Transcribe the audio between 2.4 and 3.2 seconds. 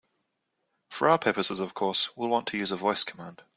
to use a voice